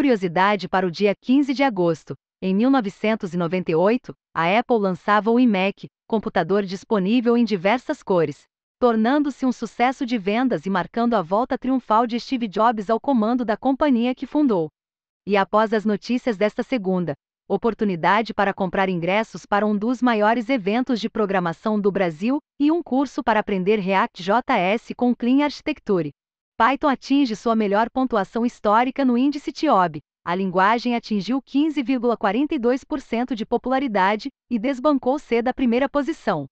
[0.00, 2.14] Curiosidade para o dia 15 de agosto.
[2.40, 8.44] Em 1998, a Apple lançava o iMac, computador disponível em diversas cores,
[8.78, 13.44] tornando-se um sucesso de vendas e marcando a volta triunfal de Steve Jobs ao comando
[13.44, 14.70] da companhia que fundou.
[15.26, 17.12] E após as notícias desta segunda,
[17.46, 22.82] oportunidade para comprar ingressos para um dos maiores eventos de programação do Brasil e um
[22.82, 26.10] curso para aprender React.js com Clean Architecture.
[26.60, 30.02] Python atinge sua melhor pontuação histórica no índice TIOB.
[30.22, 36.44] A linguagem atingiu 15,42% de popularidade e desbancou C da primeira posição.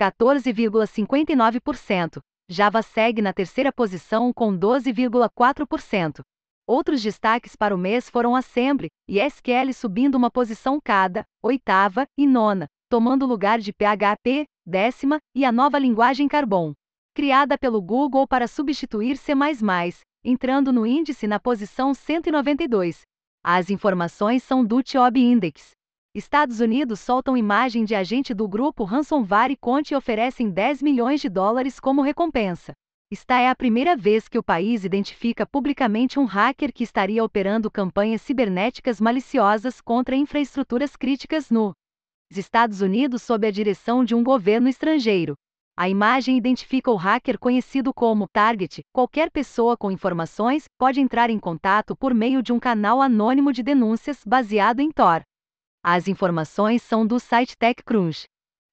[0.00, 2.20] 14,59%.
[2.48, 6.20] Java segue na terceira posição com 12,4%.
[6.64, 12.24] Outros destaques para o mês foram Assembly e SQL subindo uma posição cada, oitava e
[12.24, 16.72] nona, tomando lugar de PHP, décima, e a nova linguagem Carbon,
[17.16, 19.32] criada pelo Google para substituir C++,
[20.22, 23.00] entrando no índice na posição 192.
[23.42, 25.70] As informações são do TIOB Index.
[26.14, 31.22] Estados Unidos soltam imagem de agente do grupo Ransomware e Conte e oferecem 10 milhões
[31.22, 32.74] de dólares como recompensa.
[33.10, 37.70] Esta é a primeira vez que o país identifica publicamente um hacker que estaria operando
[37.70, 41.72] campanhas cibernéticas maliciosas contra infraestruturas críticas no
[42.30, 45.34] Estados Unidos sob a direção de um governo estrangeiro.
[45.78, 48.82] A imagem identifica o hacker conhecido como target.
[48.94, 53.62] Qualquer pessoa com informações pode entrar em contato por meio de um canal anônimo de
[53.62, 55.20] denúncias baseado em Tor.
[55.84, 58.24] As informações são do site TechCrunch.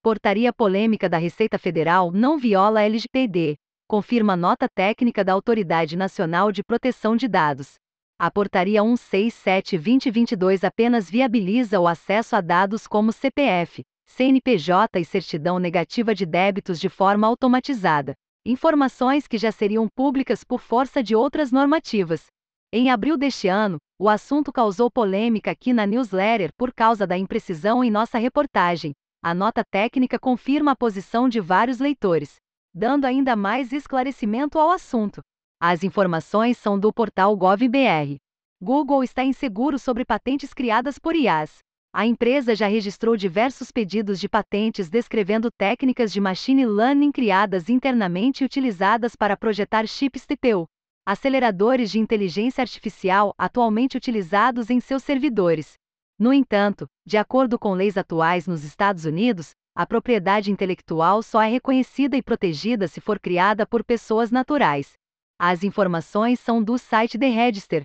[0.02, 6.64] Portaria polêmica da Receita Federal não viola LGPD, confirma nota técnica da Autoridade Nacional de
[6.64, 7.74] Proteção de Dados.
[8.18, 16.14] A Portaria 167-2022 apenas viabiliza o acesso a dados como CPF, CNPJ e certidão negativa
[16.14, 22.26] de débitos de forma automatizada, informações que já seriam públicas por força de outras normativas.
[22.72, 27.82] Em abril deste ano, o assunto causou polêmica aqui na newsletter por causa da imprecisão
[27.82, 28.92] em nossa reportagem.
[29.22, 32.36] A nota técnica confirma a posição de vários leitores,
[32.74, 35.22] dando ainda mais esclarecimento ao assunto.
[35.60, 38.16] As informações são do portal GovBR.
[38.60, 41.63] Google está inseguro sobre patentes criadas por IAs.
[41.96, 48.42] A empresa já registrou diversos pedidos de patentes descrevendo técnicas de machine learning criadas internamente
[48.42, 50.66] e utilizadas para projetar chips TPU,
[51.06, 55.74] aceleradores de inteligência artificial atualmente utilizados em seus servidores.
[56.18, 61.48] No entanto, de acordo com leis atuais nos Estados Unidos, a propriedade intelectual só é
[61.48, 64.94] reconhecida e protegida se for criada por pessoas naturais.
[65.38, 67.84] As informações são do site The Register.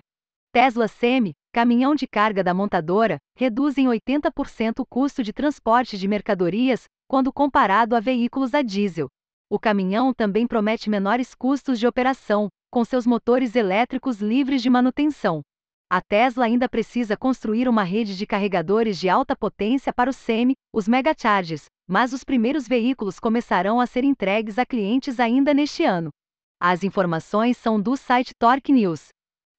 [0.52, 6.06] Tesla Semi, caminhão de carga da montadora, reduz em 80% o custo de transporte de
[6.06, 9.08] mercadorias quando comparado a veículos a diesel.
[9.50, 15.42] O caminhão também promete menores custos de operação, com seus motores elétricos livres de manutenção.
[15.90, 20.54] A Tesla ainda precisa construir uma rede de carregadores de alta potência para o semi,
[20.72, 26.10] os megachargers, mas os primeiros veículos começarão a ser entregues a clientes ainda neste ano.
[26.60, 29.08] As informações são do site Torque News.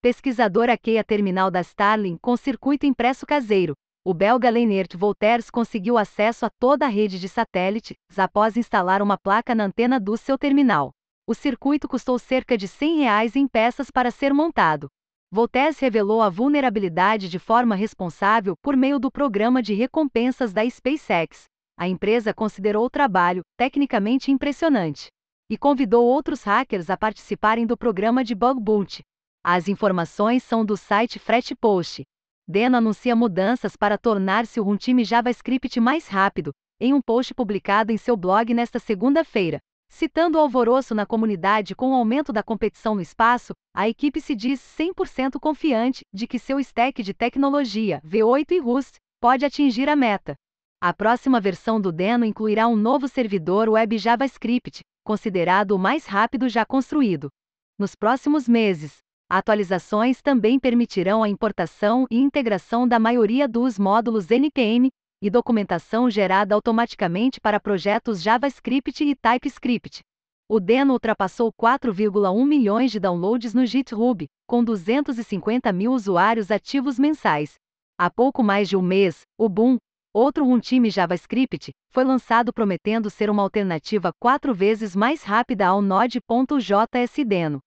[0.03, 3.73] Pesquisador hackeia terminal da Starlink com circuito impresso caseiro.
[4.03, 9.15] O belga Leinert Volters conseguiu acesso a toda a rede de satélites após instalar uma
[9.15, 10.89] placa na antena do seu terminal.
[11.27, 14.87] O circuito custou cerca de 100 reais em peças para ser montado.
[15.31, 21.43] Voltes revelou a vulnerabilidade de forma responsável por meio do programa de recompensas da SpaceX.
[21.77, 25.09] A empresa considerou o trabalho tecnicamente impressionante
[25.47, 29.03] e convidou outros hackers a participarem do programa de bug bounty.
[29.43, 32.03] As informações são do site FretPost.
[32.47, 37.97] Deno anuncia mudanças para tornar-se o runtime JavaScript mais rápido, em um post publicado em
[37.97, 39.59] seu blog nesta segunda-feira.
[39.89, 44.35] Citando o alvoroço na comunidade com o aumento da competição no espaço, a equipe se
[44.35, 49.95] diz 100% confiante de que seu stack de tecnologia V8 e Rust pode atingir a
[49.95, 50.35] meta.
[50.79, 56.47] A próxima versão do Deno incluirá um novo servidor web JavaScript, considerado o mais rápido
[56.47, 57.29] já construído.
[57.77, 58.97] Nos próximos meses,
[59.37, 64.89] atualizações também permitirão a importação e integração da maioria dos módulos NPM
[65.21, 70.01] e documentação gerada automaticamente para projetos JavaScript e TypeScript.
[70.49, 77.53] O Deno ultrapassou 4,1 milhões de downloads no GitHub, com 250 mil usuários ativos mensais.
[77.97, 79.77] Há pouco mais de um mês, o Boom,
[80.13, 87.25] outro runtime JavaScript, foi lançado prometendo ser uma alternativa quatro vezes mais rápida ao Node.js
[87.25, 87.61] Deno.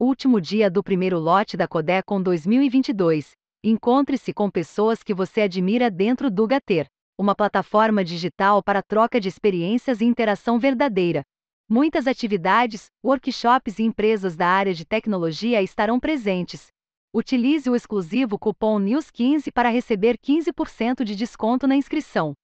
[0.00, 3.32] Último dia do primeiro lote da Codecon 2022.
[3.64, 6.86] Encontre-se com pessoas que você admira dentro do Gater
[7.18, 11.22] uma plataforma digital para troca de experiências e interação verdadeira.
[11.68, 16.68] Muitas atividades, workshops e empresas da área de tecnologia estarão presentes.
[17.12, 22.34] Utilize o exclusivo cupom NEWS15 para receber 15% de desconto na inscrição.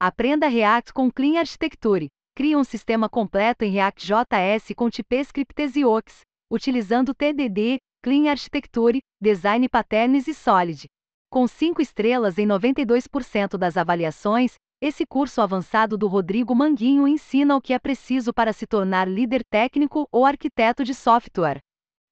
[0.00, 2.08] Aprenda React com Clean Architecture.
[2.34, 9.68] Crie um sistema completo em React.js com TypeScript e Ox, utilizando TDD, Clean Architecture, Design
[9.68, 10.86] Patterns e Solid.
[11.30, 17.60] Com 5 estrelas em 92% das avaliações, esse curso avançado do Rodrigo Manguinho ensina o
[17.60, 21.58] que é preciso para se tornar líder técnico ou arquiteto de software.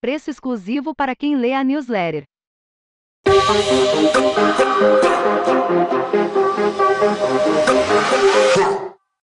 [0.00, 2.24] Preço exclusivo para quem lê a newsletter.